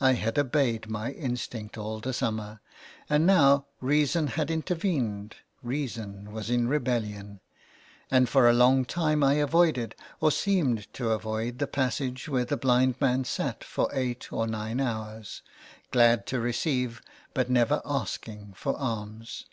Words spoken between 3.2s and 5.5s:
now reason had intervened,